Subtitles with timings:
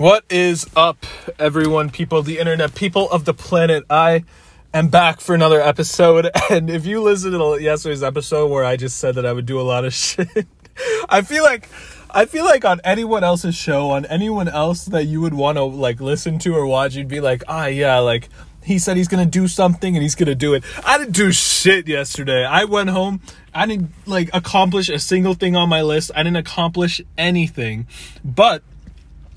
[0.00, 1.04] What is up,
[1.38, 3.84] everyone, people of the internet, people of the planet?
[3.90, 4.24] I
[4.72, 6.30] am back for another episode.
[6.50, 9.60] And if you listened to yesterday's episode where I just said that I would do
[9.60, 10.46] a lot of shit,
[11.10, 11.68] I feel like.
[12.12, 15.64] I feel like on anyone else's show, on anyone else that you would want to
[15.64, 18.30] like listen to or watch, you'd be like, ah, yeah, like
[18.64, 20.64] he said he's gonna do something and he's gonna do it.
[20.82, 22.42] I didn't do shit yesterday.
[22.46, 23.20] I went home.
[23.52, 26.10] I didn't like accomplish a single thing on my list.
[26.16, 27.86] I didn't accomplish anything,
[28.24, 28.62] but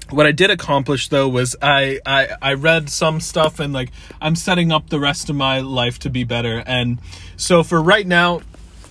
[0.09, 3.91] what I did accomplish though was I, I I read some stuff and like
[4.21, 6.63] I'm setting up the rest of my life to be better.
[6.65, 6.99] And
[7.37, 8.41] so for right now,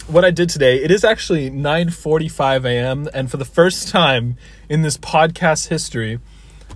[0.06, 3.08] what I did today, it is actually 9:45 a.m.
[3.14, 4.36] and for the first time
[4.68, 6.20] in this podcast history,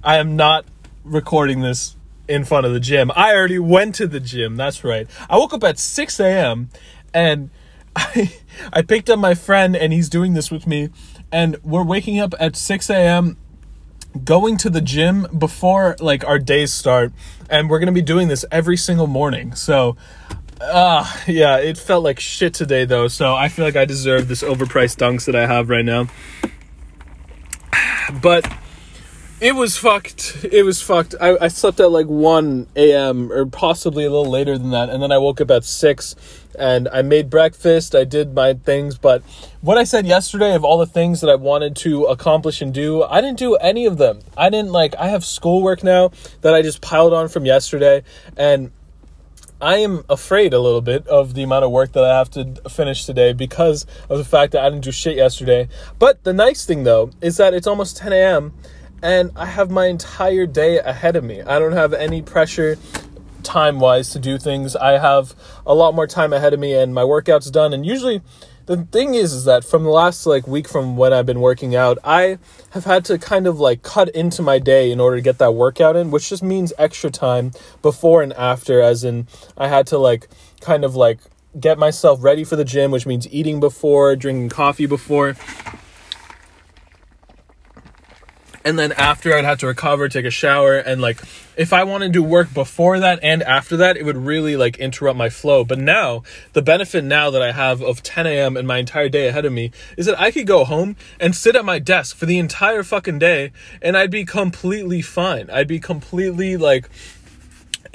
[0.02, 0.64] I am not
[1.04, 1.96] recording this
[2.28, 3.10] in front of the gym.
[3.14, 4.56] I already went to the gym.
[4.56, 5.08] That's right.
[5.30, 6.70] I woke up at 6 a.m.
[7.14, 7.50] and
[7.96, 8.32] I
[8.72, 10.90] I picked up my friend and he's doing this with me
[11.32, 13.38] and we're waking up at 6 a.m
[14.24, 17.12] going to the gym before like our days start
[17.48, 19.54] and we're going to be doing this every single morning.
[19.54, 19.96] So
[20.60, 23.08] uh yeah, it felt like shit today though.
[23.08, 26.08] So I feel like I deserve this overpriced dunks that I have right now.
[28.22, 28.48] But
[29.40, 30.46] it was fucked.
[30.50, 31.14] It was fucked.
[31.20, 33.30] I, I slept at like 1 a.m.
[33.30, 34.88] or possibly a little later than that.
[34.88, 36.16] And then I woke up at 6
[36.58, 37.94] and I made breakfast.
[37.94, 38.96] I did my things.
[38.96, 39.22] But
[39.60, 43.02] what I said yesterday of all the things that I wanted to accomplish and do,
[43.04, 44.20] I didn't do any of them.
[44.38, 48.04] I didn't like, I have schoolwork now that I just piled on from yesterday.
[48.38, 48.72] And
[49.60, 52.54] I am afraid a little bit of the amount of work that I have to
[52.70, 55.68] finish today because of the fact that I didn't do shit yesterday.
[55.98, 58.54] But the nice thing though is that it's almost 10 a.m
[59.02, 61.42] and I have my entire day ahead of me.
[61.42, 62.78] I don't have any pressure
[63.42, 64.74] time wise to do things.
[64.74, 65.34] I have
[65.66, 67.72] a lot more time ahead of me and my workout's done.
[67.72, 68.20] And usually
[68.66, 71.76] the thing is is that from the last like week from when I've been working
[71.76, 72.38] out, I
[72.70, 75.52] have had to kind of like cut into my day in order to get that
[75.52, 79.98] workout in, which just means extra time before and after as in I had to
[79.98, 80.28] like
[80.60, 81.20] kind of like
[81.58, 85.36] get myself ready for the gym, which means eating before, drinking coffee before
[88.66, 91.20] and then after I'd have to recover, take a shower, and like
[91.56, 94.76] if I wanted to do work before that and after that, it would really like
[94.78, 95.64] interrupt my flow.
[95.64, 98.56] But now, the benefit now that I have of 10 a.m.
[98.56, 101.54] and my entire day ahead of me is that I could go home and sit
[101.54, 105.48] at my desk for the entire fucking day and I'd be completely fine.
[105.48, 106.88] I'd be completely like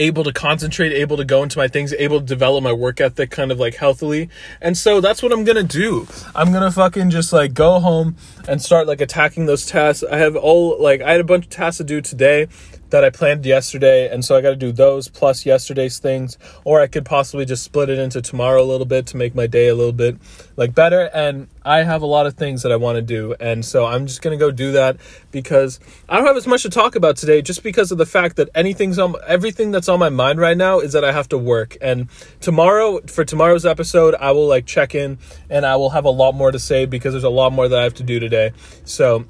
[0.01, 3.29] able to concentrate, able to go into my things, able to develop my work ethic
[3.29, 4.29] kind of like healthily.
[4.59, 6.07] And so that's what I'm gonna do.
[6.33, 8.15] I'm gonna fucking just like go home
[8.47, 10.03] and start like attacking those tasks.
[10.03, 12.47] I have all like I had a bunch of tasks to do today
[12.91, 16.81] that I planned yesterday, and so I got to do those plus yesterday's things, or
[16.81, 19.67] I could possibly just split it into tomorrow a little bit to make my day
[19.67, 20.17] a little bit
[20.55, 21.09] like better.
[21.13, 24.07] And I have a lot of things that I want to do, and so I'm
[24.07, 24.97] just gonna go do that
[25.31, 28.35] because I don't have as much to talk about today, just because of the fact
[28.35, 31.37] that anything's on everything that's on my mind right now is that I have to
[31.37, 31.77] work.
[31.81, 32.09] And
[32.41, 35.17] tomorrow, for tomorrow's episode, I will like check in
[35.49, 37.79] and I will have a lot more to say because there's a lot more that
[37.79, 38.51] I have to do today.
[38.85, 39.25] So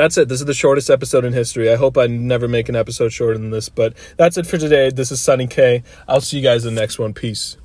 [0.00, 0.28] that's it.
[0.30, 1.70] This is the shortest episode in history.
[1.70, 4.88] I hope I never make an episode shorter than this, but that's it for today.
[4.88, 5.82] This is Sunny K.
[6.08, 7.12] I'll see you guys in the next one.
[7.12, 7.58] Peace.